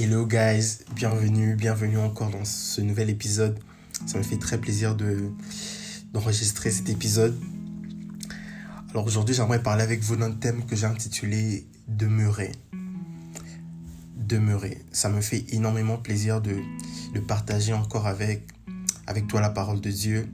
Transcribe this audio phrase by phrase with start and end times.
[0.00, 3.58] Hello guys, bienvenue, bienvenue encore dans ce nouvel épisode.
[4.06, 5.32] Ça me fait très plaisir de
[6.12, 7.36] d'enregistrer cet épisode.
[8.90, 12.52] Alors aujourd'hui, j'aimerais parler avec vous d'un thème que j'ai intitulé Demeurer.
[14.14, 14.78] Demeurer.
[14.92, 16.54] Ça me fait énormément plaisir de,
[17.12, 18.46] de partager encore avec,
[19.08, 20.28] avec toi la parole de Dieu,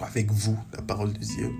[0.00, 1.52] avec vous la parole de Dieu.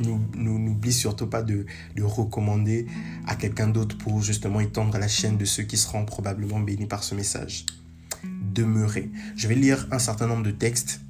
[0.00, 2.86] N'oublie surtout pas de, de, recommander
[3.26, 7.04] à quelqu'un d'autre pour justement étendre la chaîne de ceux qui seront probablement bénis par
[7.04, 7.66] ce message.
[8.54, 9.10] Demeurer.
[9.36, 11.00] Je vais lire un certain nombre de textes,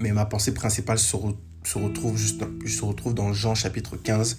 [0.00, 4.38] mais ma pensée principale se, retrouve, se retrouve dans Jean chapitre 15.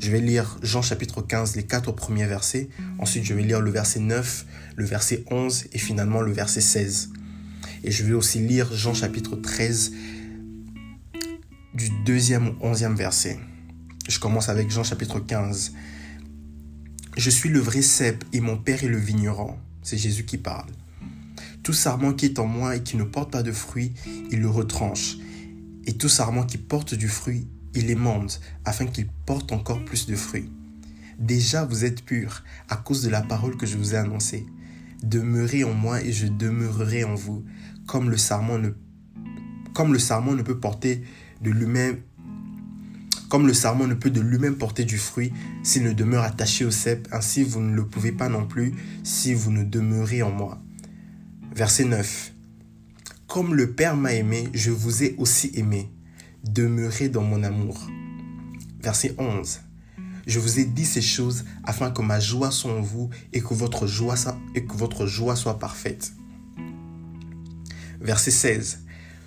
[0.00, 2.68] Je vais lire Jean chapitre 15, les quatre premiers versets.
[2.98, 4.46] Ensuite, je vais lire le verset 9,
[4.76, 7.10] le verset 11 et finalement le verset 16.
[7.84, 9.92] Et je vais aussi lire Jean chapitre 13,
[11.74, 13.38] du deuxième au onzième verset.
[14.08, 15.72] Je commence avec Jean chapitre 15.
[17.16, 19.56] Je suis le vrai cep et mon père est le vigneron.
[19.82, 20.70] C'est Jésus qui parle.
[21.62, 23.94] Tout sarment qui est en moi et qui ne porte pas de fruit,
[24.30, 25.16] il le retranche.
[25.86, 28.32] Et tout sarment qui porte du fruit, il l'émonde,
[28.64, 30.50] afin qu'il porte encore plus de fruits.
[31.18, 34.46] Déjà vous êtes purs à cause de la parole que je vous ai annoncée.
[35.02, 37.44] Demeurez en moi et je demeurerai en vous,
[37.86, 38.70] comme le sarment ne,
[39.72, 41.02] comme le sarment ne peut porter
[41.42, 41.98] de lui-même,
[43.28, 46.70] comme le sarment ne peut de lui-même porter du fruit s'il ne demeure attaché au
[46.70, 50.60] cep, ainsi vous ne le pouvez pas non plus si vous ne demeurez en moi.
[51.54, 52.34] Verset 9.
[53.26, 55.90] Comme le Père m'a aimé, je vous ai aussi aimé.
[56.44, 57.88] Demeurez dans mon amour.
[58.82, 59.60] Verset 11.
[60.26, 63.54] Je vous ai dit ces choses afin que ma joie soit en vous et que
[63.54, 64.16] votre joie,
[64.54, 66.12] et que votre joie soit parfaite.
[68.00, 68.84] Verset 16.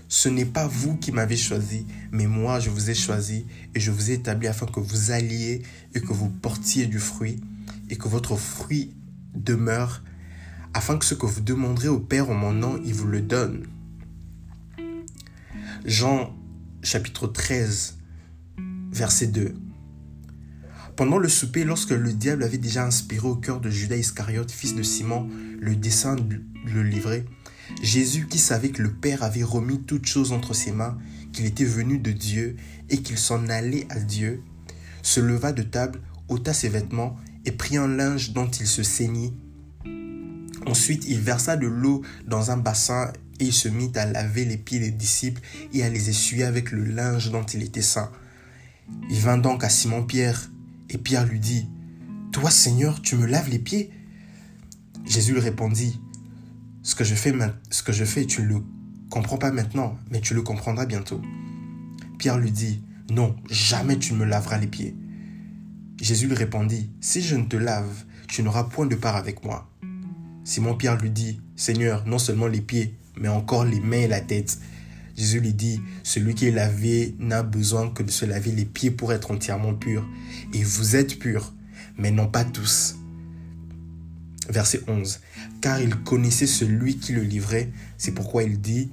[0.08, 3.92] Ce n'est pas vous qui m'avez choisi, mais moi je vous ai choisi et je
[3.92, 7.42] vous ai établi afin que vous alliez et que vous portiez du fruit
[7.90, 8.94] et que votre fruit
[9.34, 10.04] demeure,
[10.74, 13.68] afin que ce que vous demanderez au Père en mon nom, il vous le donne.
[15.86, 16.36] Jean
[16.82, 17.98] chapitre 13,
[18.92, 19.56] verset 2.
[20.96, 24.76] Pendant le souper, lorsque le diable avait déjà inspiré au cœur de Judas Iscariote, fils
[24.76, 25.30] de Simon,
[25.60, 27.26] le dessein de le livrer,
[27.82, 30.98] Jésus, qui savait que le Père avait remis toutes choses entre ses mains,
[31.34, 32.56] qu'il était venu de Dieu
[32.90, 34.44] et qu'il s'en allait à Dieu,
[35.02, 39.34] se leva de table, ôta ses vêtements et prit un linge dont il se ceignit.
[40.66, 44.58] Ensuite, il versa de l'eau dans un bassin et il se mit à laver les
[44.58, 45.42] pieds des disciples
[45.74, 48.12] et à les essuyer avec le linge dont il était saint.
[49.10, 50.50] Il vint donc à Simon-Pierre
[50.90, 51.68] et Pierre lui dit,
[52.32, 53.92] Toi Seigneur, tu me laves les pieds?
[55.06, 56.00] Jésus lui répondit,
[56.86, 57.34] ce que je fais,
[57.72, 58.64] ce que tu ne le
[59.10, 61.20] comprends pas maintenant, mais tu le comprendras bientôt.
[62.20, 64.96] Pierre lui dit, non, jamais tu ne me laveras les pieds.
[66.00, 69.68] Jésus lui répondit, si je ne te lave, tu n'auras point de part avec moi.
[70.44, 74.60] Simon-Pierre lui dit, Seigneur, non seulement les pieds, mais encore les mains et la tête.
[75.18, 78.92] Jésus lui dit, celui qui est lavé n'a besoin que de se laver les pieds
[78.92, 80.08] pour être entièrement pur.
[80.54, 81.52] Et vous êtes purs,
[81.98, 82.96] mais non pas tous.
[84.50, 85.20] Verset 11.
[85.62, 88.92] Car il connaissait celui qui le livrait, c'est pourquoi il dit,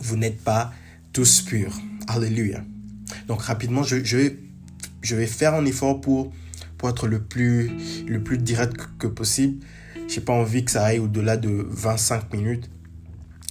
[0.00, 0.72] vous n'êtes pas
[1.12, 1.78] tous purs.
[2.08, 2.62] Alléluia.
[3.28, 6.32] Donc rapidement, je, je, vais faire un effort pour,
[6.78, 7.70] pour être le plus,
[8.06, 9.64] le plus direct que possible.
[10.08, 12.70] Je n'ai pas envie que ça aille au-delà de 25 minutes.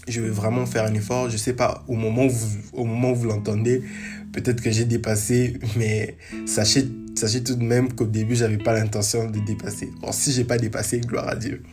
[0.08, 1.30] Je vais vraiment faire un effort.
[1.30, 3.84] Je sais pas, au moment où vous, au moment où vous l'entendez,
[4.32, 9.30] peut-être que j'ai dépassé, mais sachez Sachez tout de même qu'au début, j'avais pas l'intention
[9.30, 9.92] de dépasser.
[10.04, 11.64] Or, si j'ai pas dépassé, gloire à Dieu.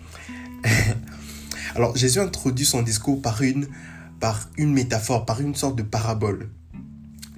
[1.74, 3.66] Alors, Jésus introduit son discours par une,
[4.20, 6.48] par une métaphore, par une sorte de parabole.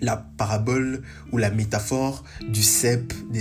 [0.00, 3.40] La parabole ou la métaphore du cep, des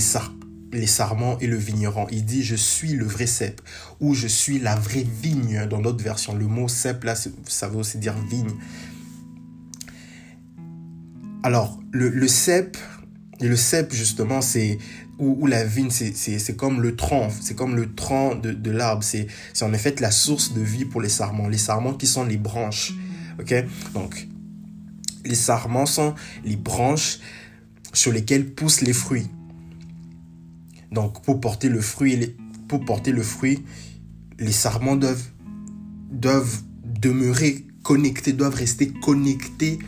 [0.72, 2.07] les sarments et le vigneron.
[2.12, 3.62] Il dit je suis le vrai cep
[4.00, 6.35] ou je suis la vraie vigne dans notre version.
[6.35, 8.52] Le mot cep là, ça veut aussi dire vigne.
[11.43, 12.78] Alors, le, le cep,
[13.40, 14.78] et le cep, justement, c'est
[15.20, 19.03] où, la vigne, c'est comme le tronc, c'est comme le tronc de, de l'arbre.
[19.03, 19.28] C'est
[19.62, 21.47] en effet la source de vie pour les sarments.
[21.47, 22.94] Les sarments qui sont les branches.
[23.40, 23.53] Ok?
[23.94, 24.28] Donc,
[25.26, 27.20] les sarments sont les branches
[27.94, 29.28] sur lesquelles poussent les fruits.
[30.91, 32.35] Donc, pour porter le fruit,
[32.68, 33.64] pour porter le fruit,
[34.40, 35.30] les sarments doivent,
[36.12, 39.80] doivent demeurer connectés, doivent rester connectés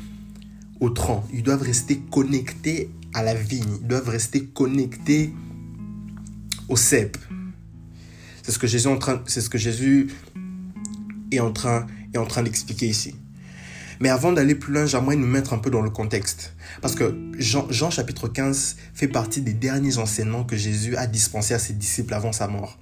[0.79, 1.23] au tronc.
[1.33, 3.77] Ils doivent rester connectés à la vigne.
[3.81, 5.33] Ils doivent rester connectés
[6.67, 7.17] au cep.
[8.43, 10.11] C'est ce que Jésus, en train, ce que Jésus
[11.31, 13.15] est en train, est en train d'expliquer ici.
[14.01, 16.53] Mais avant d'aller plus loin, j'aimerais nous mettre un peu dans le contexte.
[16.81, 21.53] Parce que Jean, Jean, chapitre 15 fait partie des derniers enseignements que Jésus a dispensés
[21.53, 22.77] à ses disciples avant sa mort.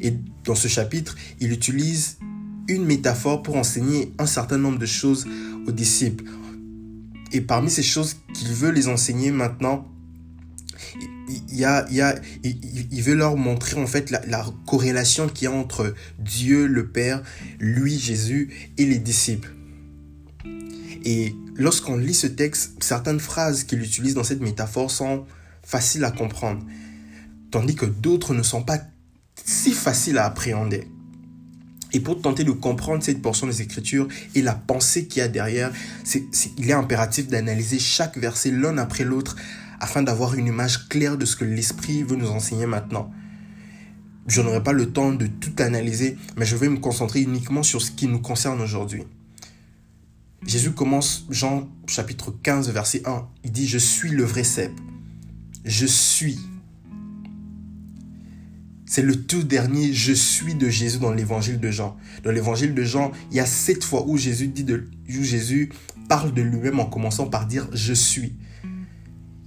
[0.00, 0.14] Et
[0.44, 2.18] dans ce chapitre, il utilise
[2.68, 5.26] une métaphore pour enseigner un certain nombre de choses
[5.66, 6.24] aux disciples.
[7.32, 9.88] Et parmi ces choses qu'il veut les enseigner maintenant,
[11.52, 16.88] il, veut leur montrer en fait la, la corrélation qu'il y a entre Dieu le
[16.88, 17.22] Père,
[17.58, 19.54] lui Jésus et les disciples.
[21.04, 25.26] Et lorsqu'on lit ce texte, certaines phrases qu'il utilise dans cette métaphore sont
[25.62, 26.64] faciles à comprendre,
[27.50, 28.80] tandis que d'autres ne sont pas
[29.44, 30.88] si faciles à appréhender.
[31.92, 35.28] Et pour tenter de comprendre cette portion des Écritures et la pensée qu'il y a
[35.28, 35.70] derrière,
[36.58, 39.36] il est impératif d'analyser chaque verset l'un après l'autre
[39.80, 43.12] afin d'avoir une image claire de ce que l'Esprit veut nous enseigner maintenant.
[44.28, 47.82] Je n'aurai pas le temps de tout analyser, mais je vais me concentrer uniquement sur
[47.82, 49.02] ce qui nous concerne aujourd'hui.
[50.46, 53.26] Jésus commence Jean chapitre 15 verset 1.
[53.44, 54.72] Il dit, je suis le vrai cep.
[55.64, 56.38] Je suis.
[58.92, 61.96] C'est le tout dernier je suis de Jésus dans l'évangile de Jean.
[62.24, 64.66] Dans l'évangile de Jean, il y a sept fois où Jésus, dit
[65.08, 65.70] Jésus
[66.10, 68.34] parle de lui-même en commençant par dire je suis.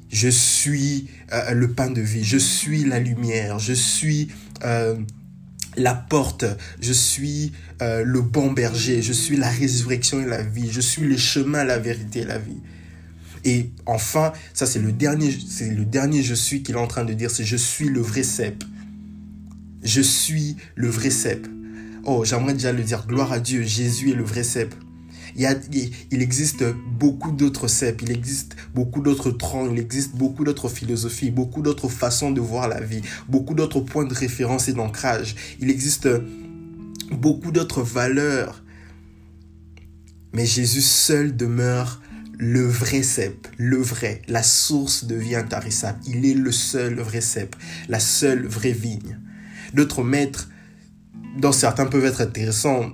[0.09, 4.30] Je suis euh, le pain de vie, je suis la lumière, je suis
[4.63, 4.95] euh,
[5.77, 6.45] la porte,
[6.81, 7.51] je suis
[7.83, 11.63] euh, le bon berger, je suis la résurrection et la vie, je suis le chemin,
[11.63, 12.62] la vérité et la vie.
[13.44, 17.06] Et enfin, ça c'est le dernier, c'est le dernier je suis qu'il est en train
[17.06, 18.63] de dire, c'est je suis le vrai cep.
[19.85, 21.47] Je suis le vrai cep.
[22.05, 24.73] Oh, j'aimerais déjà le dire, gloire à Dieu, Jésus est le vrai cep.
[25.37, 26.63] Il, existe
[26.97, 31.89] beaucoup d'autres cèpes, il existe beaucoup d'autres troncs, il existe beaucoup d'autres philosophies, beaucoup d'autres
[31.89, 35.35] façons de voir la vie, beaucoup d'autres points de référence et d'ancrage.
[35.59, 36.09] Il existe
[37.11, 38.63] beaucoup d'autres valeurs.
[40.33, 42.01] Mais Jésus seul demeure
[42.39, 45.99] le vrai cep, le vrai, la source de vie intarissable.
[46.07, 47.55] Il est le seul vrai cep,
[47.88, 49.19] la seule vraie vigne.
[49.75, 50.50] D'autres maîtres,
[51.38, 52.94] dont certains peuvent être intéressants,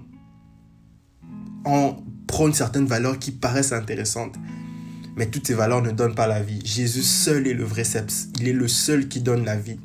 [1.63, 4.35] en prônent certaines valeurs qui paraissent intéressantes.
[5.15, 6.59] Mais toutes ces valeurs ne donnent pas la vie.
[6.65, 8.29] Jésus seul est le vrai seps.
[8.39, 9.79] Il est le seul qui donne la vie.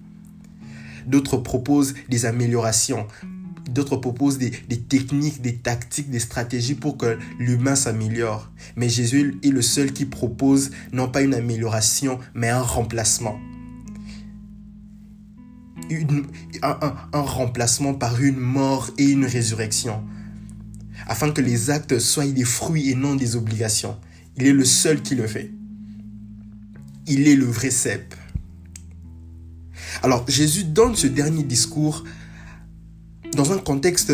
[1.07, 3.07] D'autres proposent des améliorations.
[3.69, 8.51] D'autres proposent des, des, techniques, des tactiques, des stratégies pour que l'humain s'améliore.
[8.77, 13.39] Mais Jésus est le seul qui propose non pas une amélioration, mais un remplacement.
[16.62, 20.03] Un remplacement par une mort et une résurrection
[21.06, 23.97] afin que les actes soient des fruits et non des obligations.
[24.37, 25.50] Il est le seul qui le fait.
[27.06, 28.15] Il est le vrai cep.
[30.03, 32.05] Alors Jésus donne ce dernier discours
[33.35, 34.12] dans un contexte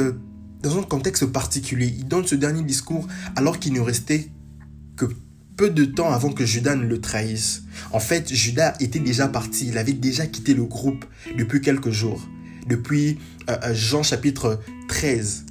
[0.63, 1.93] dans un contexte particulier.
[1.99, 4.31] Il donne ce dernier discours alors qu'il ne restait
[4.97, 5.07] que
[5.63, 7.63] peu de temps avant que Judas ne le trahisse.
[7.93, 11.05] En fait, Judas était déjà parti, il avait déjà quitté le groupe
[11.39, 12.29] depuis quelques jours,
[12.67, 15.47] depuis euh, euh, Jean chapitre 13.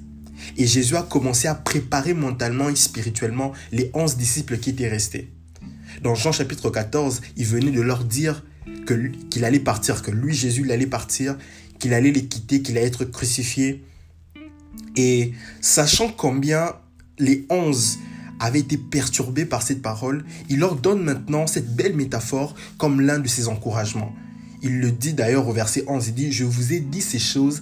[0.57, 5.31] Et Jésus a commencé à préparer mentalement et spirituellement les onze disciples qui étaient restés.
[6.03, 8.43] Dans Jean chapitre 14, il venait de leur dire
[8.85, 11.37] qu'il allait partir, que lui, Jésus, il allait partir,
[11.79, 13.85] qu'il allait les quitter, qu'il allait être crucifié.
[14.97, 15.31] Et
[15.61, 16.73] sachant combien
[17.17, 17.97] les onze
[18.41, 23.19] avaient été perturbés par cette parole, il leur donne maintenant cette belle métaphore comme l'un
[23.19, 24.13] de ses encouragements.
[24.63, 27.61] Il le dit d'ailleurs au verset 11, il dit, je vous ai dit ces choses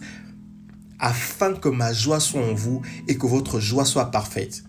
[0.97, 4.63] afin que ma joie soit en vous et que votre joie soit parfaite.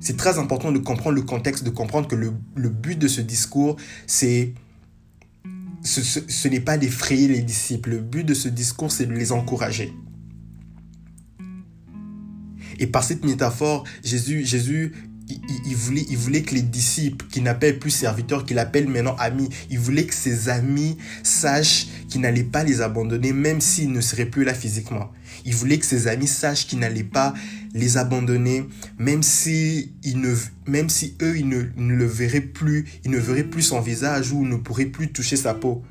[0.00, 3.76] C'est très important de comprendre le contexte, de comprendre que le, but de ce discours,
[4.08, 4.54] c'est
[5.84, 7.90] ce, ce n'est pas d'effrayer les disciples.
[7.90, 9.92] Le but de ce discours, c'est de les encourager.
[12.80, 14.92] Et par cette métaphore, Jésus, Jésus
[15.28, 19.48] il, voulait, il voulait que les disciples, qui n'appellent plus serviteurs, qu'il appelle maintenant amis,
[19.70, 24.26] il voulait que ses amis sachent qu'il n'allait pas les abandonner, même s'ils ne seraient
[24.26, 25.10] plus là physiquement.
[25.44, 27.34] Il voulait que ses amis sachent qu'il n'allait pas
[27.74, 28.66] les abandonner,
[28.98, 30.34] même si, ne,
[30.66, 34.32] même si eux, ils ne, ne le verraient plus, ils ne verraient plus son visage
[34.32, 35.82] ou ne pourraient plus toucher sa peau.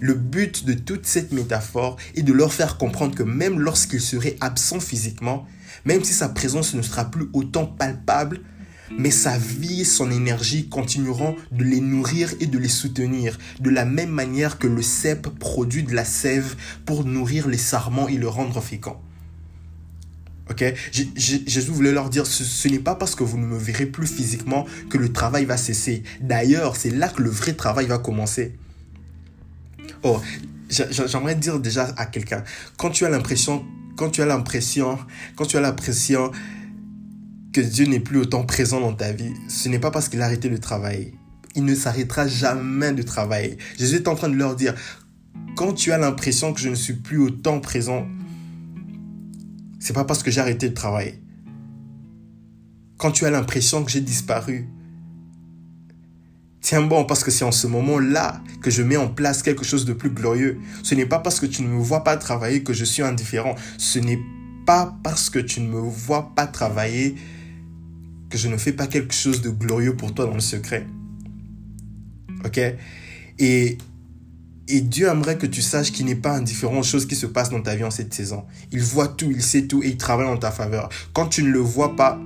[0.00, 4.36] Le but de toute cette métaphore est de leur faire comprendre que même lorsqu'il serait
[4.40, 5.46] absent physiquement,
[5.84, 8.40] même si sa présence ne sera plus autant palpable,
[8.96, 13.84] mais sa vie, son énergie continueront de les nourrir et de les soutenir, de la
[13.84, 18.28] même manière que le cep produit de la sève pour nourrir les sarments et le
[18.28, 18.96] rendre fécond.
[20.50, 20.64] Ok?
[20.92, 24.06] Jésus voulait leur dire, ce, ce n'est pas parce que vous ne me verrez plus
[24.06, 26.02] physiquement que le travail va cesser.
[26.20, 28.56] D'ailleurs, c'est là que le vrai travail va commencer.
[30.02, 30.20] Oh,
[30.70, 32.44] j'aimerais dire déjà à quelqu'un,
[32.76, 33.64] quand tu as l'impression,
[33.96, 34.98] quand tu as l'impression,
[35.36, 36.30] quand tu as l'impression
[37.52, 40.26] que Dieu n'est plus autant présent dans ta vie, ce n'est pas parce qu'il a
[40.26, 41.14] arrêté de travailler.
[41.54, 43.58] Il ne s'arrêtera jamais de travailler.
[43.78, 44.74] Jésus est en train de leur dire,
[45.56, 48.06] quand tu as l'impression que je ne suis plus autant présent,
[49.80, 51.22] c'est pas parce que j'ai arrêté de travailler.
[52.96, 54.68] Quand tu as l'impression que j'ai disparu,
[56.60, 59.84] tiens bon parce que c'est en ce moment-là que je mets en place quelque chose
[59.84, 60.58] de plus glorieux.
[60.82, 63.54] Ce n'est pas parce que tu ne me vois pas travailler que je suis indifférent.
[63.78, 64.20] Ce n'est
[64.66, 67.16] pas parce que tu ne me vois pas travailler
[68.30, 70.86] que je ne fais pas quelque chose de glorieux pour toi dans le secret.
[72.44, 72.60] Ok?
[73.38, 73.78] Et
[74.70, 77.48] et Dieu aimerait que tu saches qu'il n'est pas indifférent aux choses qui se passent
[77.48, 78.44] dans ta vie en cette saison.
[78.70, 80.90] Il voit tout, il sait tout et il travaille en ta faveur.
[81.14, 82.20] Quand tu ne le vois pas,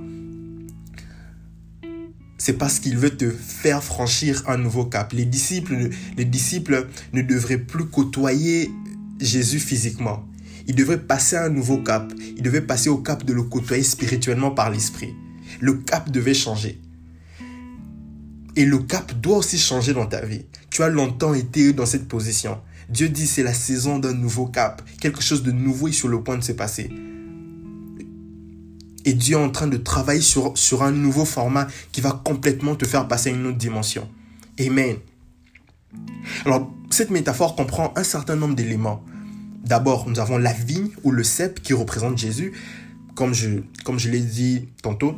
[2.36, 5.12] c'est parce qu'il veut te faire franchir un nouveau cap.
[5.12, 8.72] Les disciples, les disciples ne devraient plus côtoyer
[9.20, 10.24] Jésus physiquement.
[10.66, 12.12] Ils devraient passer à un nouveau cap.
[12.36, 15.14] Ils devaient passer au cap de le côtoyer spirituellement par l'esprit.
[15.60, 16.80] Le cap devait changer.
[18.56, 20.44] Et le cap doit aussi changer dans ta vie.
[20.70, 22.58] Tu as longtemps été dans cette position.
[22.88, 24.82] Dieu dit c'est la saison d'un nouveau cap.
[25.00, 26.90] Quelque chose de nouveau est sur le point de se passer.
[29.04, 32.76] Et Dieu est en train de travailler sur, sur un nouveau format qui va complètement
[32.76, 34.08] te faire passer à une autre dimension.
[34.60, 34.96] Amen.
[36.44, 39.02] Alors, cette métaphore comprend un certain nombre d'éléments.
[39.64, 42.52] D'abord, nous avons la vigne ou le cep qui représente Jésus.
[43.14, 45.16] Comme je, comme je l'ai dit tantôt,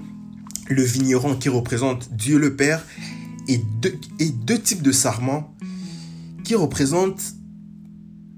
[0.68, 2.85] le vigneron qui représente Dieu le Père
[3.49, 5.54] et deux, types de sarments
[6.44, 7.35] qui représentent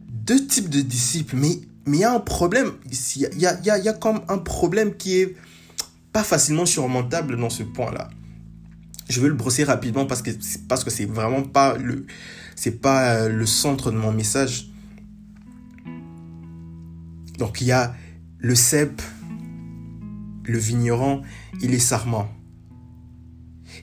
[0.09, 1.37] deux types de disciples.
[1.37, 2.73] Mais mais il y a un problème.
[3.15, 5.37] Il y a, y, a, y a comme un problème qui est
[6.13, 8.09] pas facilement surmontable dans ce point-là.
[9.09, 10.31] Je vais le brosser rapidement parce que
[10.69, 12.07] parce que c'est vraiment pas le
[12.57, 14.69] c'est pas euh, le centre de mon message.
[17.39, 17.95] Donc il y a
[18.39, 19.01] le cep,
[20.47, 21.23] le vigneron
[21.63, 22.29] et les sarments.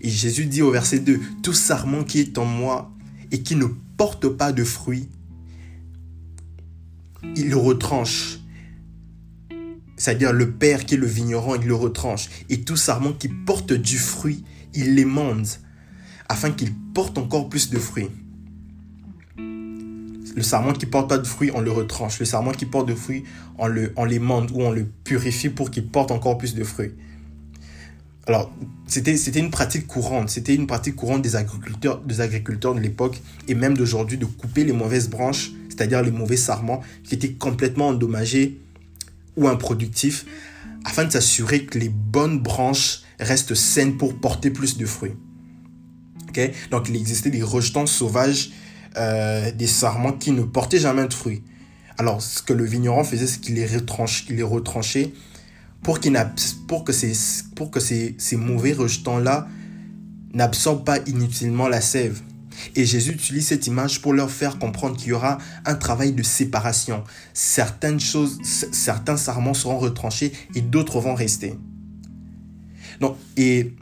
[0.01, 2.91] Et Jésus dit au verset 2, tout sarment qui est en moi
[3.31, 3.65] et qui ne
[3.97, 5.09] porte pas de fruits,
[7.35, 8.39] il le retranche.
[9.97, 12.29] C'est-à-dire le père qui est le vigneron, il le retranche.
[12.49, 14.43] Et tout sarment qui porte du fruit,
[14.73, 15.47] il l'émande
[16.27, 18.09] afin qu'il porte encore plus de fruits.
[20.35, 22.19] Le sarment qui porte pas de fruits, on le retranche.
[22.19, 23.23] Le sarment qui porte de fruits,
[23.57, 26.91] on le, on l'émande ou on le purifie pour qu'il porte encore plus de fruits.
[28.25, 28.51] Alors,
[28.87, 30.29] c'était, c'était une pratique courante.
[30.29, 34.63] C'était une pratique courante des agriculteurs, des agriculteurs de l'époque et même d'aujourd'hui de couper
[34.63, 38.59] les mauvaises branches c'est-à-dire les mauvais sarments qui étaient complètement endommagés
[39.35, 40.25] ou improductifs,
[40.85, 45.13] afin de s'assurer que les bonnes branches restent saines pour porter plus de fruits.
[46.71, 48.51] Donc il existait des rejetons sauvages,
[48.97, 51.43] euh, des sarments qui ne portaient jamais de fruits.
[51.97, 53.67] Alors ce que le vigneron faisait, c'est qu'il les,
[54.29, 55.13] les retranchait
[55.81, 55.99] pour,
[56.67, 57.13] pour que, ces,
[57.55, 59.47] pour que ces, ces mauvais rejetons-là
[60.33, 62.21] n'absorbent pas inutilement la sève.
[62.75, 66.23] Et Jésus utilise cette image pour leur faire comprendre qu'il y aura un travail de
[66.23, 67.03] séparation.
[67.33, 71.55] Certaines choses, certains sarments seront retranchés et d'autres vont rester.
[72.99, 73.73] Donc, et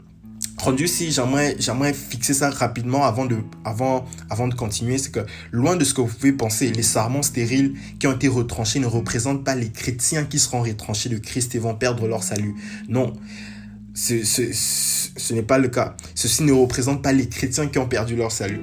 [0.62, 5.26] rendu si j'aimerais, j'aimerais fixer ça rapidement avant de, avant, avant de continuer, c'est que
[5.50, 8.86] loin de ce que vous pouvez penser, les sarments stériles qui ont été retranchés ne
[8.86, 12.54] représentent pas les chrétiens qui seront retranchés de Christ et vont perdre leur salut.
[12.88, 13.12] Non.
[13.94, 15.96] Ce, ce, ce n'est pas le cas.
[16.14, 18.60] Ceci ne représente pas les chrétiens qui ont perdu leur salut.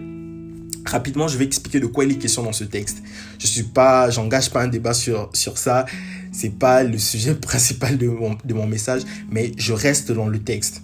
[0.86, 3.03] Rapidement, je vais expliquer de quoi il est question dans ce texte.
[3.39, 5.86] Je suis pas, j'engage pas un débat sur, sur ça.
[6.32, 10.39] C'est pas le sujet principal de mon, de mon message, mais je reste dans le
[10.39, 10.82] texte.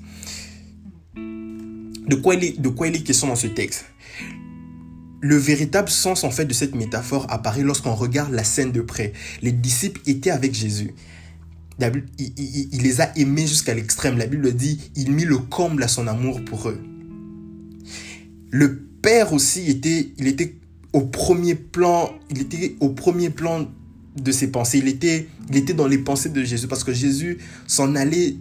[2.07, 3.85] De quoi, il est, de quoi il est question dans ce texte?
[5.21, 9.13] Le véritable sens en fait de cette métaphore apparaît lorsqu'on regarde la scène de près.
[9.41, 10.93] Les disciples étaient avec Jésus
[12.17, 14.17] il, les a aimés jusqu'à l'extrême.
[14.17, 16.81] La Bible dit, il mit le comble à son amour pour eux.
[18.51, 20.55] Le Père aussi était, il était
[20.93, 23.67] au premier plan, il était au premier plan
[24.15, 24.79] de ses pensées.
[24.79, 28.35] Il était, il était dans les pensées de Jésus parce que Jésus s'en allait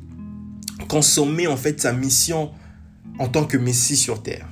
[0.88, 2.50] consommer en fait sa mission
[3.18, 4.49] en tant que Messie sur terre.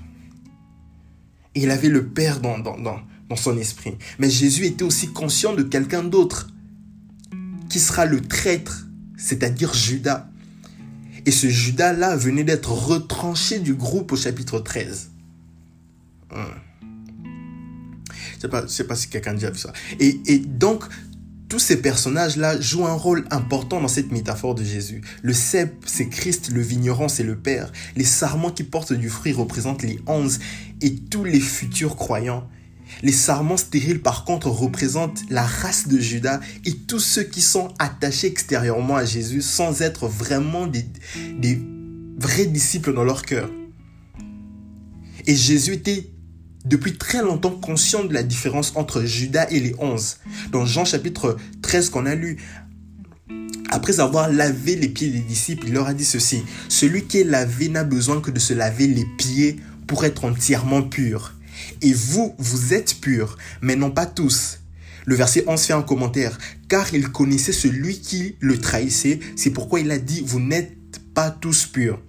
[1.54, 3.96] Il avait le Père dans, dans, dans son esprit.
[4.18, 6.48] Mais Jésus était aussi conscient de quelqu'un d'autre
[7.68, 10.28] qui sera le traître, c'est-à-dire Judas.
[11.24, 15.10] Et ce Judas-là venait d'être retranché du groupe au chapitre 13.
[16.30, 16.36] Hmm.
[18.42, 19.72] Je ne sais, pas si quelqu'un a déjà vu ça.
[20.00, 20.84] Et, et donc,
[21.52, 25.02] tous ces personnages-là jouent un rôle important dans cette métaphore de Jésus.
[25.20, 27.70] Le cep, c'est Christ, le vigneron, c'est le Père.
[27.94, 30.38] Les sarments qui portent du fruit représentent les onze
[30.80, 32.48] et tous les futurs croyants.
[33.02, 37.74] Les sarments stériles, par contre, représentent la race de Judas et tous ceux qui sont
[37.78, 40.86] attachés extérieurement à Jésus sans être vraiment des,
[41.38, 41.60] des
[42.16, 43.50] vrais disciples dans leur cœur.
[45.26, 46.11] Et Jésus était
[46.64, 50.18] depuis très longtemps conscient de la différence entre Judas et les onze.
[50.50, 52.38] Dans Jean chapitre 13 qu'on a lu,
[53.70, 57.24] après avoir lavé les pieds des disciples, il leur a dit ceci, Celui qui est
[57.24, 61.34] lavé n'a besoin que de se laver les pieds pour être entièrement pur.
[61.80, 64.58] Et vous, vous êtes purs, mais non pas tous.
[65.04, 66.38] Le verset 11 fait un commentaire,
[66.68, 70.76] car il connaissait celui qui le trahissait, c'est pourquoi il a dit, vous n'êtes
[71.14, 72.00] pas tous purs.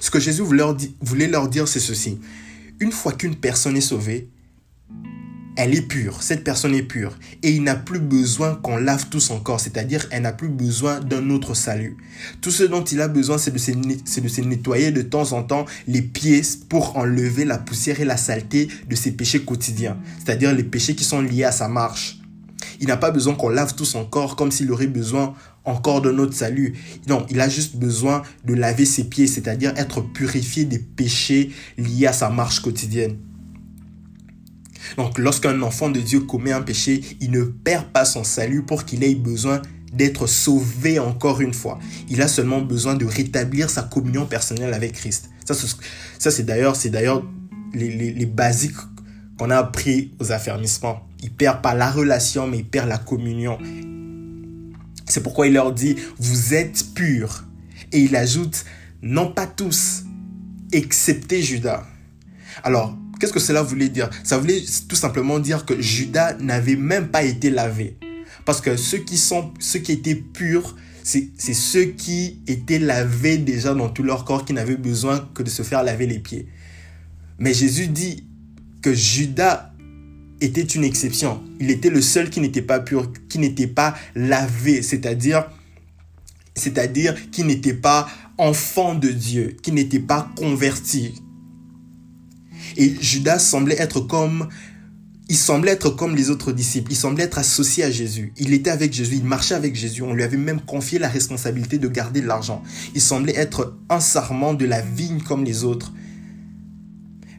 [0.00, 2.18] Ce que Jésus voulait leur dire, c'est ceci.
[2.82, 4.30] Une fois qu'une personne est sauvée,
[5.54, 7.18] elle est pure, cette personne est pure.
[7.42, 10.98] Et il n'a plus besoin qu'on lave tout son corps, c'est-à-dire elle n'a plus besoin
[11.00, 11.98] d'un autre salut.
[12.40, 15.42] Tout ce dont il a besoin, c'est de, se, de se nettoyer de temps en
[15.42, 20.54] temps les pieds pour enlever la poussière et la saleté de ses péchés quotidiens, c'est-à-dire
[20.54, 22.16] les péchés qui sont liés à sa marche.
[22.80, 26.10] Il n'a pas besoin qu'on lave tout son corps comme s'il aurait besoin encore de
[26.10, 26.74] notre salut.
[27.08, 32.06] Non, il a juste besoin de laver ses pieds, c'est-à-dire être purifié des péchés liés
[32.06, 33.16] à sa marche quotidienne.
[34.96, 38.84] Donc lorsqu'un enfant de Dieu commet un péché, il ne perd pas son salut pour
[38.84, 39.60] qu'il ait besoin
[39.92, 41.78] d'être sauvé encore une fois.
[42.08, 45.30] Il a seulement besoin de rétablir sa communion personnelle avec Christ.
[45.44, 47.24] Ça, c'est d'ailleurs, c'est d'ailleurs
[47.74, 48.76] les, les basiques
[49.36, 51.08] qu'on a appris aux affermissements.
[51.22, 53.58] Il perd pas la relation, mais il perd la communion.
[55.10, 57.44] C'est pourquoi il leur dit, vous êtes purs.
[57.92, 58.64] Et il ajoute,
[59.02, 60.04] non pas tous,
[60.72, 61.84] excepté Judas.
[62.62, 64.08] Alors, qu'est-ce que cela voulait dire?
[64.24, 67.96] Ça voulait tout simplement dire que Judas n'avait même pas été lavé.
[68.44, 73.74] Parce que ceux qui, sont, ceux qui étaient purs, c'est ceux qui étaient lavés déjà
[73.74, 76.46] dans tout leur corps, qui n'avaient besoin que de se faire laver les pieds.
[77.38, 78.24] Mais Jésus dit
[78.82, 79.69] que Judas
[80.40, 81.42] était une exception.
[81.60, 85.50] Il était le seul qui n'était pas pur, qui n'était pas lavé, c'est-à-dire
[86.54, 91.14] c'est-à-dire qui n'était pas enfant de Dieu, qui n'était pas converti.
[92.76, 94.48] Et Judas semblait être comme
[95.30, 98.32] il semblait être comme les autres disciples, il semblait être associé à Jésus.
[98.36, 101.78] Il était avec Jésus, il marchait avec Jésus, on lui avait même confié la responsabilité
[101.78, 102.64] de garder l'argent.
[102.96, 105.92] Il semblait être un sarment de la vigne comme les autres.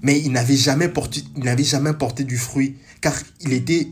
[0.04, 3.90] Mais il n'avait jamais porté, il n'avait jamais porté du fruit car il était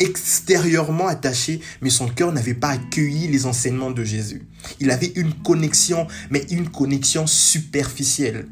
[0.00, 4.48] extérieurement attaché, mais son cœur n'avait pas accueilli les enseignements de Jésus.
[4.80, 8.48] Il avait une connexion, mais une connexion superficielle.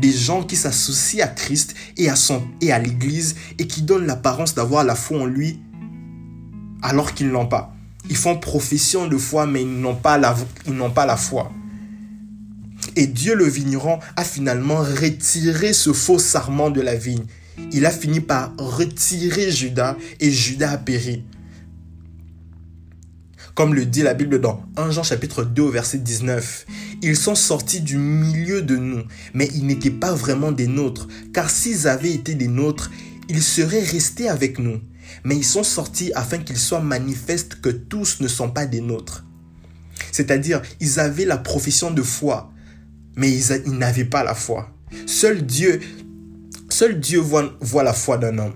[0.00, 4.06] Des gens qui s'associent à Christ et à, son, et à l'Église et qui donnent
[4.06, 5.60] l'apparence d'avoir la foi en lui
[6.82, 7.74] alors qu'ils n'ont pas.
[8.10, 11.52] Ils font profession de foi, mais ils n'ont pas la, ils n'ont pas la foi.
[12.96, 17.24] Et Dieu le vigneron a finalement retiré ce faux sarment de la vigne
[17.72, 21.24] il a fini par retirer Judas et Judas a péri.
[23.54, 26.66] Comme le dit la Bible dans 1 Jean chapitre 2 verset 19,
[27.02, 29.02] ils sont sortis du milieu de nous,
[29.34, 32.90] mais ils n'étaient pas vraiment des nôtres, car s'ils avaient été des nôtres,
[33.28, 34.80] ils seraient restés avec nous.
[35.24, 39.24] Mais ils sont sortis afin qu'il soit manifeste que tous ne sont pas des nôtres.
[40.10, 42.50] C'est-à-dire, ils avaient la profession de foi,
[43.16, 44.74] mais ils n'avaient pas la foi.
[45.06, 45.80] Seul Dieu
[46.82, 48.54] Seul Dieu voit, la foi d'un homme.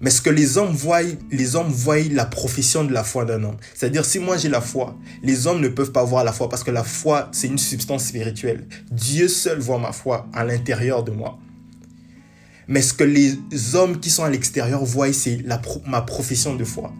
[0.00, 3.44] Mais ce que les hommes voient, les hommes voient la profession de la foi d'un
[3.44, 3.58] homme.
[3.74, 6.64] C'est-à-dire, si moi j'ai la foi, les hommes ne peuvent pas voir la foi parce
[6.64, 8.66] que la foi, c'est une substance spirituelle.
[8.90, 11.38] Dieu seul voit ma foi à l'intérieur de moi.
[12.68, 13.36] Mais ce que les
[13.74, 15.44] hommes qui sont à l'extérieur voient, c'est
[15.84, 16.90] ma profession de foi.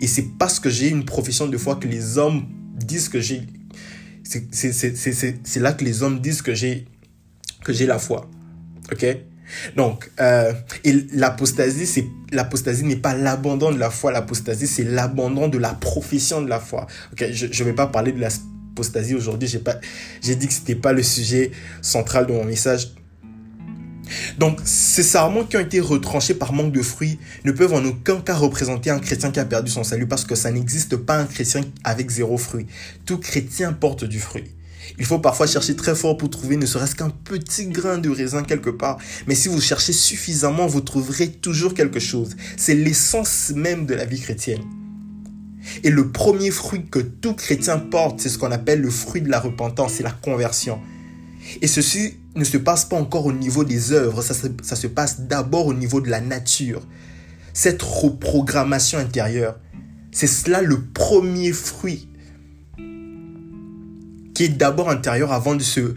[0.00, 3.42] Et c'est parce que j'ai une profession de foi que les hommes disent que j'ai.
[4.24, 6.88] C'est là que les hommes disent que j'ai
[7.86, 8.28] la foi.
[8.90, 9.06] Ok?
[9.76, 10.52] Donc, euh,
[11.12, 14.12] l'apostasie, c'est l'apostasie n'est pas l'abandon de la foi.
[14.12, 16.86] L'apostasie, c'est l'abandon de la profession de la foi.
[17.12, 19.48] Ok, je ne vais pas parler de l'apostasie aujourd'hui.
[19.48, 19.76] J'ai pas,
[20.22, 22.88] j'ai dit que c'était pas le sujet central de mon message.
[24.38, 28.20] Donc, ces sarments qui ont été retranchés par manque de fruits ne peuvent en aucun
[28.20, 31.24] cas représenter un chrétien qui a perdu son salut parce que ça n'existe pas un
[31.24, 32.66] chrétien avec zéro fruit.
[33.06, 34.44] Tout chrétien porte du fruit.
[34.98, 38.42] Il faut parfois chercher très fort pour trouver ne serait-ce qu'un petit grain de raisin
[38.42, 38.98] quelque part.
[39.26, 42.36] Mais si vous cherchez suffisamment, vous trouverez toujours quelque chose.
[42.56, 44.62] C'est l'essence même de la vie chrétienne.
[45.84, 49.30] Et le premier fruit que tout chrétien porte, c'est ce qu'on appelle le fruit de
[49.30, 50.80] la repentance, c'est la conversion.
[51.60, 54.86] Et ceci ne se passe pas encore au niveau des œuvres, ça se, ça se
[54.86, 56.82] passe d'abord au niveau de la nature.
[57.52, 59.58] Cette reprogrammation intérieure,
[60.10, 62.08] c'est cela le premier fruit
[64.48, 65.94] d'abord intérieur avant de se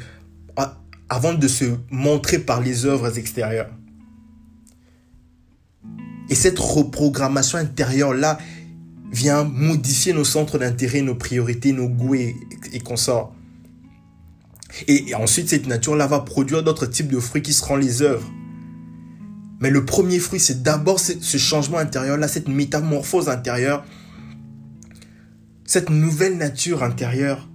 [1.07, 3.69] avant de se montrer par les œuvres extérieures.
[6.29, 8.39] Et cette reprogrammation intérieure-là
[9.11, 12.35] vient modifier nos centres d'intérêt, nos priorités, nos goûts et,
[12.83, 13.35] consorts.
[14.87, 18.29] Et, et, ensuite, cette nature-là va produire d'autres types de fruits qui seront les œuvres.
[19.59, 23.85] Mais le premier fruit, c'est d'abord ce changement intérieur-là, cette métamorphose intérieure,
[25.65, 27.47] cette nouvelle nature intérieure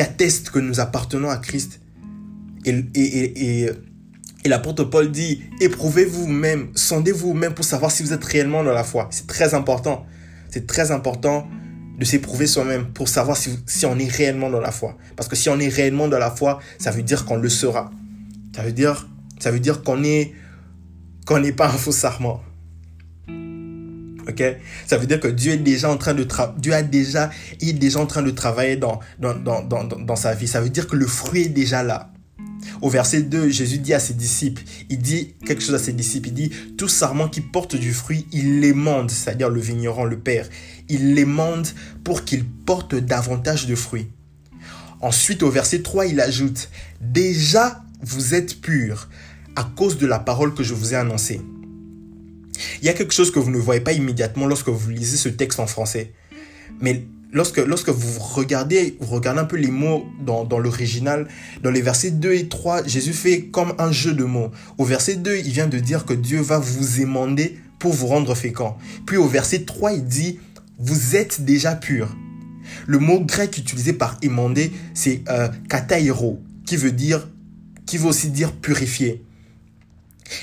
[0.00, 1.78] qui atteste que nous appartenons à Christ.
[2.64, 3.70] Et, et, et,
[4.44, 8.72] et l'apôtre Paul dit, éprouvez vous-même, sondez vous-même pour savoir si vous êtes réellement dans
[8.72, 9.08] la foi.
[9.10, 10.06] C'est très important.
[10.48, 11.46] C'est très important
[11.98, 14.96] de s'éprouver soi-même pour savoir si, si, on est réellement dans la foi.
[15.16, 17.90] Parce que si on est réellement dans la foi, ça veut dire qu'on le sera.
[18.56, 19.06] Ça veut dire,
[19.60, 20.32] dire qu'on est,
[21.26, 22.40] qu'on n'est pas un faux sarment.
[24.86, 26.26] Ça veut dire que Dieu est déjà en train de
[26.58, 30.16] Dieu a déjà, il est déjà en train de travailler dans, dans, dans, dans, dans
[30.16, 30.48] sa vie.
[30.48, 32.10] Ça veut dire que le fruit est déjà là.
[32.82, 36.28] Au verset 2, Jésus dit à ses disciples, il dit quelque chose à ses disciples,
[36.28, 40.48] il dit, tout sarment qui porte du fruit, il l'aimande, c'est-à-dire le vigneron, le Père,
[40.88, 41.68] il l'aimande
[42.04, 44.08] pour qu'il porte davantage de fruits.
[45.00, 49.08] Ensuite, au verset 3, il ajoute, déjà vous êtes purs
[49.56, 51.40] à cause de la parole que je vous ai annoncée.
[52.80, 55.28] Il y a quelque chose que vous ne voyez pas immédiatement lorsque vous lisez ce
[55.28, 56.12] texte en français.
[56.80, 61.28] Mais lorsque, lorsque vous regardez, vous regardez un peu les mots dans, dans l'original,
[61.62, 64.50] dans les versets 2 et 3, Jésus fait comme un jeu de mots.
[64.78, 68.34] Au verset 2, il vient de dire que Dieu va vous émander pour vous rendre
[68.34, 68.74] fécond.
[69.06, 70.38] Puis au verset 3, il dit,
[70.78, 72.14] vous êtes déjà purs.
[72.86, 77.28] Le mot grec utilisé par émander, c'est euh, katairo, qui veut dire,
[77.86, 79.24] qui veut aussi dire purifier.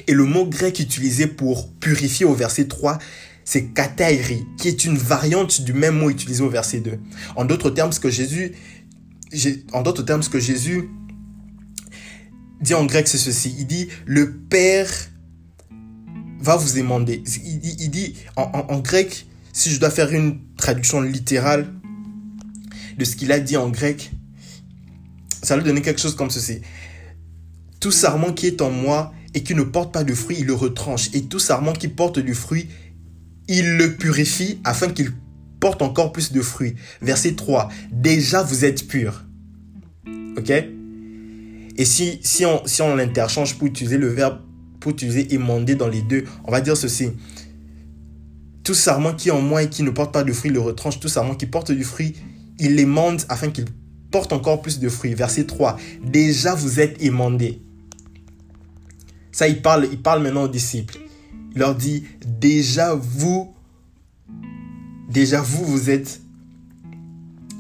[0.08, 2.98] Et le mot grec utilisé pour purifier au verset 3,
[3.46, 7.00] c'est katairi, qui est une variante du même mot utilisé au verset 2.
[7.36, 8.54] En d'autres termes, ce que Jésus,
[9.72, 10.90] en d'autres termes, ce que Jésus
[12.60, 13.56] dit en grec, c'est ceci.
[13.58, 14.90] Il dit, le Père
[16.40, 17.24] va vous émander.
[17.46, 21.74] Il, dit, en, grec, si je dois faire une traduction littérale
[22.98, 24.12] de ce qu'il a dit en grec,
[25.44, 26.62] ça va donner quelque chose comme ceci.
[27.80, 30.54] Tout sarment qui est en moi et qui ne porte pas de fruit, il le
[30.54, 31.10] retranche.
[31.14, 32.68] Et tout sarment qui porte du fruit,
[33.48, 35.12] il le purifie afin qu'il
[35.60, 36.76] porte encore plus de fruits.
[37.02, 37.70] Verset 3.
[37.92, 39.26] Déjà vous êtes purs.
[40.38, 40.52] Ok?
[41.80, 44.40] Et si, si on, si on l'interchange pour utiliser le verbe,
[44.80, 47.10] pour utiliser émander dans les deux, on va dire ceci.
[48.64, 51.00] Tout sarment qui est en moi et qui ne porte pas de fruits, le retranche.
[51.00, 52.16] Tout sarment qui porte du fruit,
[52.60, 53.66] il l'émande afin qu'il
[54.12, 55.14] porte encore plus de fruits.
[55.14, 55.78] Verset 3.
[56.04, 57.62] Déjà vous êtes émandés.
[59.38, 60.98] Ça, il parle, il parle maintenant aux disciples.
[61.54, 63.54] Il leur dit, déjà vous,
[65.12, 66.22] déjà vous, vous êtes,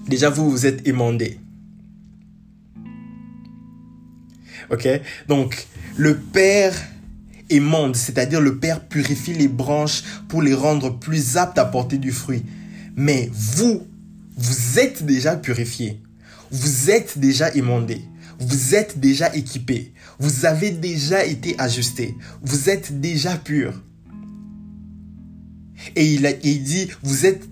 [0.08, 1.40] déjà vous, vous êtes émandés.
[4.72, 4.88] Ok?
[5.28, 6.74] Donc, le Père
[7.52, 12.12] émande, c'est-à-dire le Père purifie les branches pour les rendre plus aptes à porter du
[12.12, 12.42] fruit.
[12.96, 13.86] Mais vous,
[14.36, 16.02] vous êtes déjà purifiés.
[16.50, 18.02] Vous êtes déjà émandés.
[18.40, 19.94] Vous êtes déjà équipés.
[20.20, 22.16] Vous avez déjà été ajustés.
[22.42, 23.82] Vous êtes déjà purs.
[25.96, 27.48] Et il, dit, vous êtes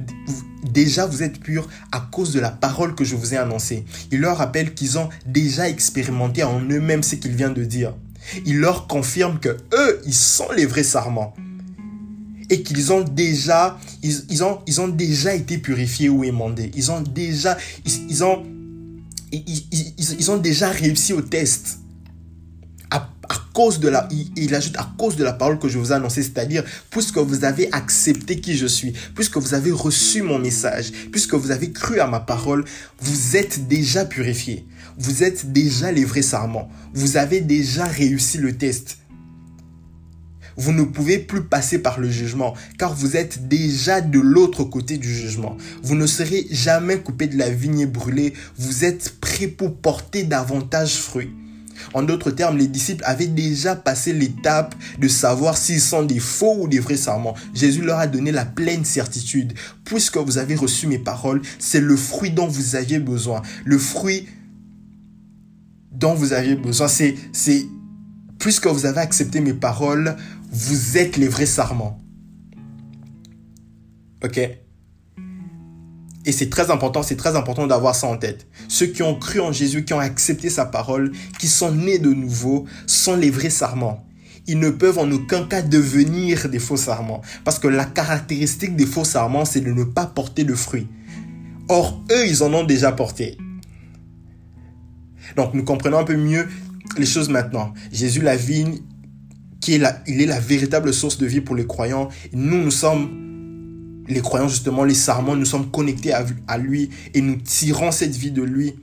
[0.72, 3.86] déjà vous êtes purs à cause de la parole que je vous ai annoncée.
[4.12, 7.94] Il leur rappelle qu'ils ont déjà expérimenté en eux-mêmes ce qu'il vient de dire.
[8.46, 11.36] Il leur confirme que eux, ils sont les vrais sarments
[12.50, 16.72] et qu'ils ont déjà ils ont déjà été purifiés ou émandés.
[16.76, 18.44] Ils ont déjà ils, ont
[19.48, 21.80] ils, ont déjà réussi au test
[23.30, 25.96] à cause de la, il, ajoute à cause de la parole que je vous ai
[25.96, 30.92] annoncée, c'est-à-dire puisque vous avez accepté qui je suis, puisque vous avez reçu mon message,
[31.12, 32.66] puisque vous avez cru à ma parole,
[33.00, 34.66] vous êtes déjà purifié.
[34.98, 36.70] Vous êtes déjà les vrais sarments.
[36.94, 39.00] Vous avez déjà réussi le test.
[40.58, 44.98] Vous ne pouvez plus passer par le jugement, car vous êtes déjà de l'autre côté
[44.98, 45.58] du jugement.
[45.84, 48.34] Vous ne serez jamais coupé de la vigne brûlée.
[48.58, 49.20] Vous êtes
[49.58, 51.32] pour porter davantage fruit.
[51.94, 56.56] En d'autres termes, les disciples avaient déjà passé l'étape de savoir s'ils sont des faux
[56.62, 57.36] ou des vrais serments.
[57.54, 59.54] Jésus leur a donné la pleine certitude.
[59.84, 63.42] Puisque vous avez reçu mes paroles, c'est le fruit dont vous aviez besoin.
[63.66, 64.28] Le fruit
[65.92, 67.66] dont vous aviez besoin, c'est, c'est,
[68.40, 70.16] puisque vous avez accepté mes paroles,
[70.52, 72.00] vous êtes les vrais serments.
[74.24, 74.40] Ok?
[76.26, 78.48] Et c'est très important, c'est très important d'avoir ça en tête.
[78.68, 82.12] Ceux qui ont cru en Jésus, qui ont accepté sa parole, qui sont nés de
[82.12, 84.04] nouveau, sont les vrais sarments.
[84.48, 87.22] Ils ne peuvent en aucun cas devenir des faux sarments.
[87.44, 90.88] Parce que la caractéristique des faux sarments, c'est de ne pas porter de fruits.
[91.68, 93.38] Or, eux, ils en ont déjà porté.
[95.36, 96.48] Donc, nous comprenons un peu mieux
[96.98, 97.74] les choses maintenant.
[97.92, 98.80] Jésus, la vigne,
[99.62, 102.10] qui est la, il est la véritable source de vie pour les croyants.
[102.32, 103.35] Nous, nous sommes,
[104.08, 108.32] les croyants justement, les sarments, nous sommes connectés à, lui et nous tirons cette vie
[108.32, 108.76] de lui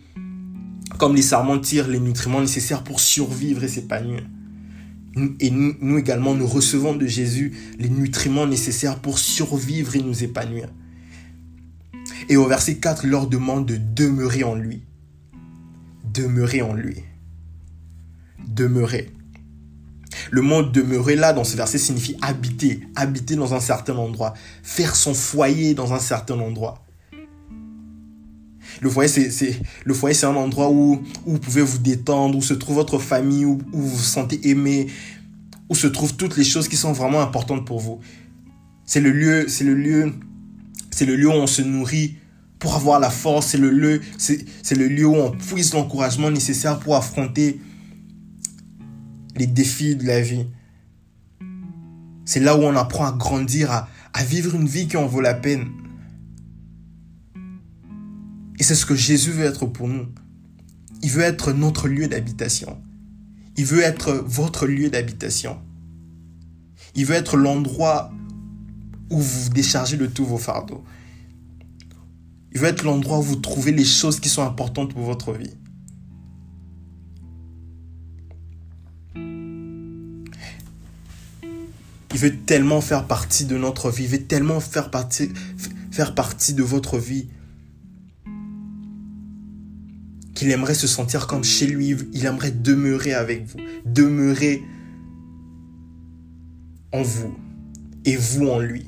[0.99, 4.23] comme les sarments tirent les nutriments nécessaires pour survivre et s'épanouir.
[5.41, 10.23] Et nous, nous, également, nous recevons de Jésus les nutriments nécessaires pour survivre et nous
[10.23, 10.69] épanouir.
[12.29, 14.85] Et au verset 4, il leur demande de demeurer en lui.
[16.15, 16.97] Demeurer en lui.
[18.47, 19.11] Demeurer.
[20.31, 24.97] Le mot demeurer là dans ce verset signifie habiter, habiter dans un certain endroit, faire
[24.97, 26.85] son foyer dans un certain endroit.
[28.81, 32.43] Le foyer, c'est, le foyer, c'est un endroit où, où vous pouvez vous détendre, où
[32.43, 34.89] se trouve votre famille, où, vous vous sentez aimé,
[35.69, 38.01] où se trouvent toutes les choses qui sont vraiment importantes pour vous.
[38.85, 40.13] C'est le lieu, c'est le lieu,
[40.91, 42.17] c'est le lieu où on se nourrit
[42.59, 43.49] pour avoir la force.
[43.49, 47.61] C'est le lieu, c'est le lieu où on puise l'encouragement nécessaire pour affronter
[49.37, 50.47] les défis de la vie.
[52.25, 55.35] C'est là où on apprend à grandir, à, vivre une vie qui en vaut la
[55.35, 55.71] peine.
[58.59, 60.07] Et c'est ce que Jésus veut être pour nous.
[61.03, 62.81] Il veut être notre lieu d'habitation.
[63.57, 65.59] Il veut être votre lieu d'habitation.
[66.95, 68.13] Il veut être l'endroit
[69.11, 70.85] où vous déchargez de tous vos fardeaux.
[72.53, 75.55] Il veut être l'endroit où vous trouvez les choses qui sont importantes pour votre vie.
[82.15, 85.31] Il veut tellement faire partie de notre vie, il veut tellement faire partie,
[85.91, 87.29] faire partie de votre vie
[90.35, 94.63] qu'il aimerait se sentir comme chez lui, il aimerait demeurer avec vous, demeurer
[96.93, 97.35] en vous
[98.05, 98.87] et vous en lui.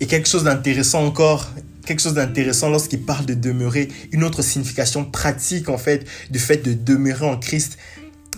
[0.00, 1.50] Et quelque chose d'intéressant encore,
[1.84, 6.58] quelque chose d'intéressant lorsqu'il parle de demeurer, une autre signification pratique en fait du fait
[6.58, 7.78] de demeurer en Christ,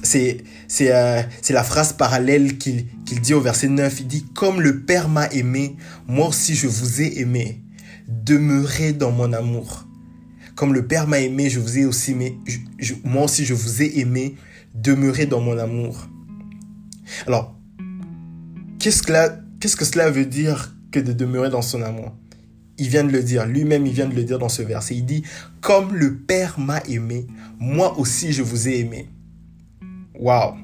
[0.02, 0.42] c'est
[0.80, 2.86] euh, la phrase parallèle qu'il
[3.20, 4.00] dit au verset 9.
[4.00, 5.76] Il dit, Comme le Père m'a aimé,
[6.06, 7.60] moi aussi je vous ai aimé.
[8.08, 9.86] Demeurez dans mon amour.
[10.54, 12.38] Comme le Père m'a aimé, je vous ai aussi aimé.
[13.04, 14.36] moi aussi je vous ai aimé.
[14.74, 16.08] Demeurez dans mon amour.
[17.26, 17.54] Alors,
[18.78, 19.12] qu'est-ce que,
[19.60, 22.12] qu'est-ce que cela veut dire que de demeurer dans son amour?
[22.82, 24.96] Il vient de le dire, lui-même il vient de le dire dans ce verset.
[24.96, 25.22] Il dit,
[25.60, 27.28] comme le Père m'a aimé,
[27.60, 29.08] moi aussi je vous ai aimé.
[30.18, 30.56] Waouh.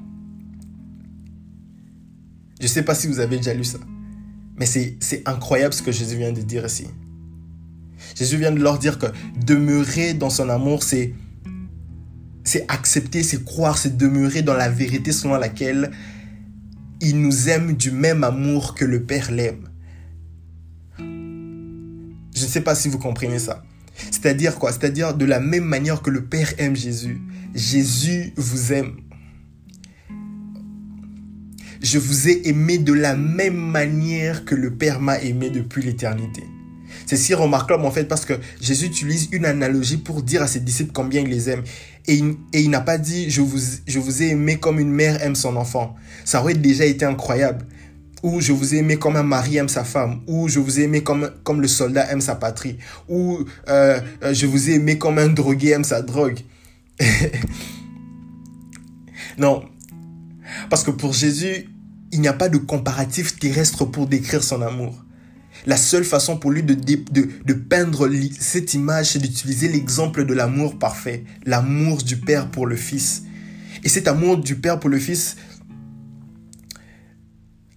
[2.59, 3.79] Je ne sais pas si vous avez déjà lu ça,
[4.57, 6.87] mais c'est incroyable ce que Jésus vient de dire ici.
[8.15, 9.05] Jésus vient de leur dire que
[9.45, 11.13] demeurer dans son amour, c'est
[12.43, 15.91] c'est accepter, c'est croire, c'est demeurer dans la vérité selon laquelle
[16.99, 19.68] il nous aime du même amour que le Père l'aime.
[22.39, 23.63] Je ne sais pas si vous comprenez ça.
[24.11, 24.71] C'est-à-dire quoi?
[24.71, 27.19] C'est-à-dire de la même manière que le Père aime Jésus.
[27.53, 28.95] Jésus vous aime.
[31.81, 36.43] Je vous ai aimé de la même manière que le Père m'a aimé depuis l'éternité.
[37.05, 40.61] C'est si remarquable en fait parce que Jésus utilise une analogie pour dire à ses
[40.61, 41.63] disciples combien il les aime.
[42.07, 42.21] Et
[42.53, 45.57] il, n'a pas dit je vous, je vous ai aimé comme une mère aime son
[45.57, 45.95] enfant.
[46.23, 47.65] Ça aurait déjà été incroyable
[48.23, 50.83] ou je vous ai aimé comme un mari aime sa femme, ou je vous ai
[50.83, 52.77] aimé comme, comme le soldat aime sa patrie,
[53.07, 56.39] ou euh, euh, je vous ai aimé comme un drogué aime sa drogue.
[59.37, 59.63] non,
[60.69, 61.69] parce que pour Jésus,
[62.11, 65.05] il n'y a pas de comparatif terrestre pour décrire son amour.
[65.65, 70.79] La seule façon pour lui de, de peindre cette image, c'est d'utiliser l'exemple de l'amour
[70.79, 73.23] parfait, l'amour du Père pour le Fils.
[73.83, 75.37] Et cet amour du Père pour le Fils,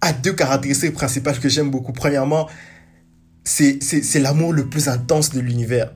[0.02, 1.92] a deux caractéristiques principales que j'aime beaucoup.
[1.92, 2.48] Premièrement,
[3.44, 5.94] c'est l'amour le plus intense de l'univers.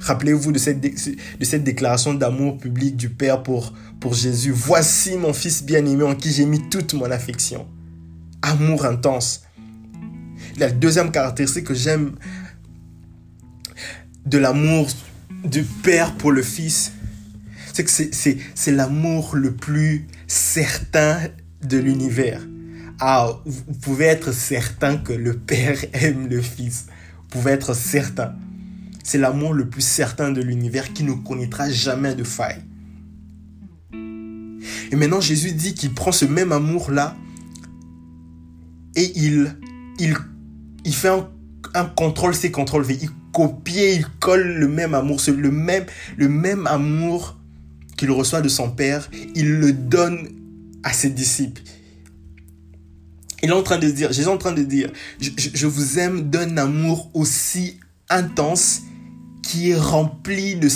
[0.00, 4.50] Rappelez-vous de cette, de cette déclaration d'amour public du Père pour, pour Jésus.
[4.50, 7.68] Voici mon Fils bien-aimé en qui j'ai mis toute mon affection.
[8.40, 9.42] Amour intense.
[10.56, 12.16] La deuxième caractéristique que j'aime
[14.24, 14.88] de l'amour
[15.44, 16.92] du Père pour le Fils,
[17.74, 17.90] c'est que
[18.54, 21.18] c'est l'amour le plus certain
[21.62, 22.40] de l'univers.
[23.04, 26.86] Ah, vous pouvez être certain que le Père aime le Fils.
[27.18, 28.36] Vous pouvez être certain.
[29.02, 32.62] C'est l'amour le plus certain de l'univers qui ne connaîtra jamais de faille.
[33.92, 37.16] Et maintenant, Jésus dit qu'il prend ce même amour-là
[38.94, 39.52] et il,
[39.98, 40.14] il,
[40.84, 41.10] il fait
[41.74, 42.98] un, contrôle C, contrôle V.
[43.02, 45.86] Il copie, il colle le même amour, le même,
[46.16, 47.36] le même amour
[47.96, 49.10] qu'il reçoit de son Père.
[49.34, 50.28] Il le donne
[50.84, 51.62] à ses disciples.
[53.42, 56.30] Il est en train de dire, Jésus est en train de dire, je, vous aime
[56.30, 58.82] d'un amour aussi intense
[59.42, 60.68] qui est rempli de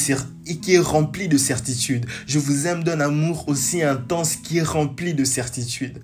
[0.46, 2.06] et qui est rempli de certitude.
[2.26, 6.02] Je vous aime d'un amour aussi intense qui est rempli de certitude.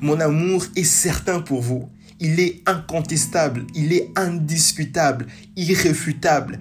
[0.00, 1.88] Mon amour est certain pour vous.
[2.18, 6.58] Il est incontestable, il est indiscutable, irréfutable.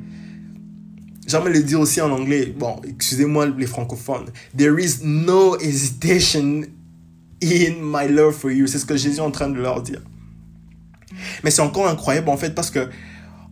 [1.28, 2.54] J'aimerais le dire aussi en anglais.
[2.58, 4.30] Bon, excusez-moi les francophones.
[4.56, 6.66] There is no hesitation
[7.44, 8.68] in my love for you.
[8.68, 10.02] C'est ce que Jésus est en train de leur dire.
[11.44, 12.90] Mais c'est encore incroyable en fait parce que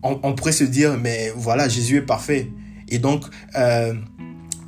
[0.04, 2.50] on, pourrait se dire, mais voilà, Jésus est parfait.
[2.88, 3.94] Et donc, euh,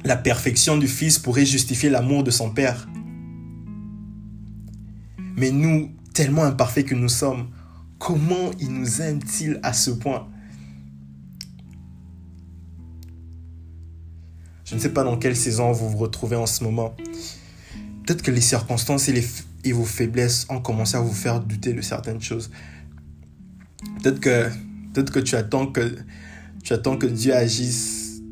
[0.03, 2.89] la perfection du Fils pourrait justifier l'amour de son Père.
[5.38, 7.49] Mais nous, tellement imparfaits que nous sommes,
[7.99, 10.27] comment il nous aime-t-il à ce point?
[14.65, 16.95] Je ne sais pas dans quelle saison vous vous retrouvez en ce moment.
[18.10, 22.19] Peut-être que les circonstances et, vos faiblesses ont commencé à vous faire douter de certaines
[22.19, 22.50] choses.
[24.02, 24.50] Peut-être que
[24.91, 25.95] Peut-être que tu attends que,
[26.63, 28.24] tu attends que Dieu agisse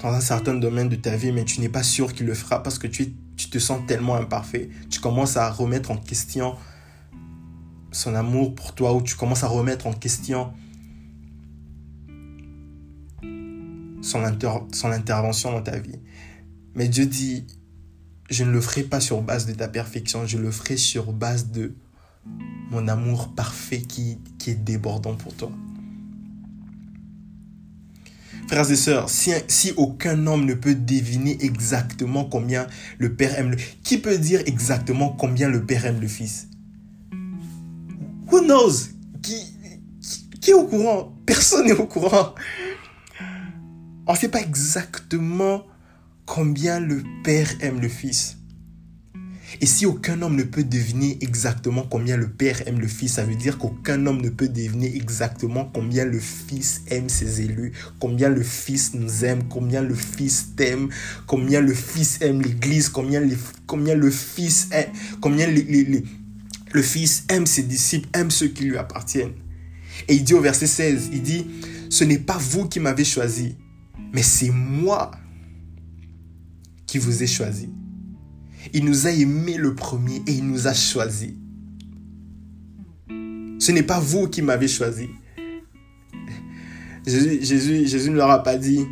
[0.00, 2.62] dans un certain domaine de ta vie, mais tu n'es pas sûr qu'il le fera
[2.62, 4.70] parce que tu, te sens tellement imparfait.
[4.90, 6.54] Tu commences à remettre en question
[7.90, 10.52] son amour pour toi ou tu commences à remettre en question
[14.02, 14.22] son
[14.92, 15.98] intervention dans ta vie.
[16.76, 17.44] Mais Dieu dit,
[18.30, 21.50] je ne le ferai pas sur base de ta perfection, je le ferai sur base
[21.50, 21.74] de
[22.70, 25.52] mon amour parfait qui, qui est débordant pour toi.
[28.48, 33.50] Frères et sœurs, si, si, aucun homme ne peut deviner exactement combien le Père aime
[33.50, 33.56] le...
[33.82, 36.48] Qui peut dire exactement combien le Père aime le Fils?
[38.30, 38.90] Who knows?
[39.22, 39.34] Qui,
[40.40, 41.12] qui, est au courant?
[41.26, 42.36] Personne n'est au courant.
[44.06, 45.64] On ne sait pas exactement
[46.26, 48.36] combien le Père aime le Fils.
[49.60, 53.24] Et si aucun homme ne peut deviner exactement combien le Père aime le Fils, ça
[53.24, 58.28] veut dire qu'aucun homme ne peut deviner exactement combien le Fils aime ses élus, combien
[58.28, 60.88] le Fils nous aime, combien le Fils t'aime,
[61.26, 63.22] combien le Fils aime l'Église, combien,
[63.66, 69.34] combien le Fils aime, combien le Fils aime ses disciples, aime ceux qui lui appartiennent.
[70.08, 71.46] Et il dit au verset 16, il dit,
[71.88, 73.56] ce n'est pas vous qui m'avez choisi,
[74.12, 75.12] mais c'est moi
[76.86, 77.68] qui vous ai choisi.
[78.72, 81.32] Il nous a aimés le premier et il nous a choisis.
[83.58, 85.08] Ce n'est pas vous qui m'avez choisi.
[87.06, 88.84] Jésus, Jésus, Jésus ne leur a pas dit,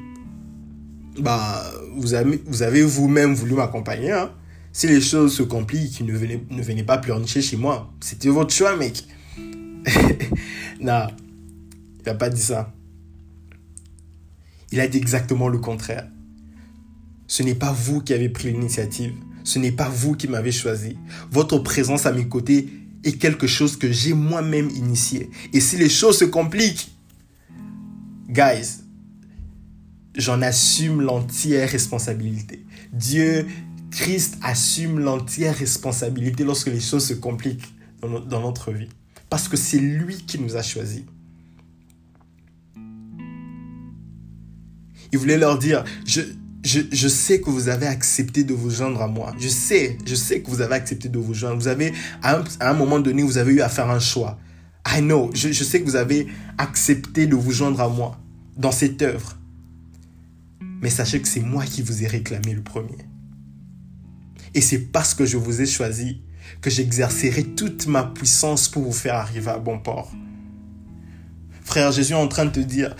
[1.18, 1.64] bah,
[1.96, 4.12] vous avez, vous avez vous-même voulu m'accompagner.
[4.12, 4.30] Hein.
[4.72, 7.92] Si les choses se compliquent, ne venez, ne venez pas pleurnicher chez moi.
[8.00, 9.04] C'était votre choix, mec.
[10.80, 11.06] non,
[11.98, 12.72] il n'a pas dit ça.
[14.72, 16.08] Il a dit exactement le contraire.
[17.34, 19.12] Ce n'est pas vous qui avez pris l'initiative.
[19.42, 20.96] Ce n'est pas vous qui m'avez choisi.
[21.32, 22.68] Votre présence à mes côtés
[23.02, 25.30] est quelque chose que j'ai moi-même initié.
[25.52, 26.92] Et si les choses se compliquent,
[28.28, 28.84] guys,
[30.14, 32.64] j'en assume l'entière responsabilité.
[32.92, 33.48] Dieu,
[33.90, 37.66] Christ assume l'entière responsabilité lorsque les choses se compliquent
[38.00, 38.90] dans, notre vie.
[39.28, 41.02] Parce que c'est lui qui nous a choisis.
[45.12, 46.22] Il voulait leur dire, je,
[46.64, 49.34] je, sais que vous avez accepté de vous joindre à moi.
[49.38, 51.56] Je sais, je sais que vous avez accepté de vous joindre.
[51.56, 54.38] Vous avez, à un, moment donné, vous avez eu à faire un choix.
[54.86, 58.18] I know, je, je sais que vous avez accepté de vous joindre à moi
[58.56, 59.38] dans cette œuvre.
[60.80, 62.98] Mais sachez que c'est moi qui vous ai réclamé le premier.
[64.54, 66.22] Et c'est parce que je vous ai choisi
[66.60, 70.12] que j'exercerai toute ma puissance pour vous faire arriver à bon port.
[71.62, 72.94] Frère Jésus est en train de te dire,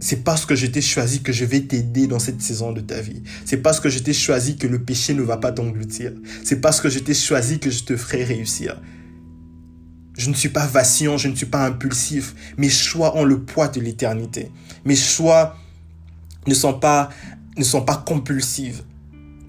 [0.00, 3.00] c'est parce que je t'ai choisi que je vais t'aider dans cette saison de ta
[3.00, 3.22] vie.
[3.44, 6.12] C'est parce que je t'ai choisi que le péché ne va pas t'engloutir.
[6.44, 8.80] C'est parce que je t'ai choisi que je te ferai réussir.
[10.16, 12.34] Je ne suis pas vacillant, je ne suis pas impulsif.
[12.56, 14.50] Mes choix ont le poids de l'éternité.
[14.84, 15.56] Mes choix
[16.46, 17.08] ne sont pas,
[17.56, 18.84] ne compulsifs.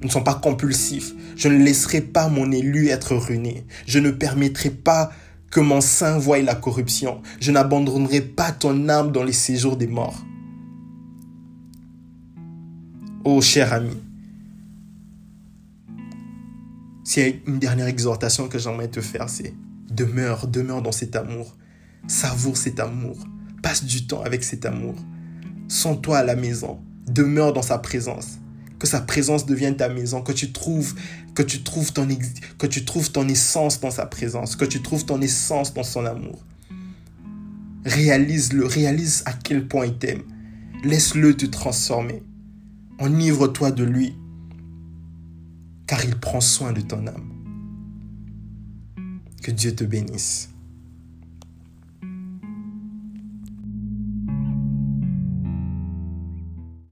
[0.01, 1.13] Ne sont pas compulsifs.
[1.35, 3.65] Je ne laisserai pas mon élu être ruiné.
[3.85, 5.11] Je ne permettrai pas
[5.51, 7.21] que mon sein voie la corruption.
[7.39, 10.23] Je n'abandonnerai pas ton âme dans les séjours des morts.
[13.25, 13.97] Oh cher ami,
[17.17, 19.53] a une dernière exhortation que j'aimerais te faire, c'est
[19.91, 21.57] demeure, demeure dans cet amour.
[22.07, 23.17] Savoure cet amour.
[23.61, 24.95] Passe du temps avec cet amour.
[25.67, 26.79] Sens-toi à la maison.
[27.07, 28.39] Demeure dans sa présence.
[28.79, 30.21] Que sa présence devienne ta maison.
[30.21, 30.95] Que tu trouves,
[31.35, 32.07] que tu trouves, ton,
[32.57, 34.55] que tu trouves ton essence dans sa présence.
[34.55, 36.39] Que tu trouves ton essence dans son amour.
[37.85, 38.65] Réalise-le.
[38.65, 40.23] Réalise à quel point il t'aime.
[40.85, 42.23] Laisse-le te transformer.
[42.99, 44.13] Enivre-toi de lui,
[45.87, 47.31] car il prend soin de ton âme.
[49.41, 50.49] Que Dieu te bénisse.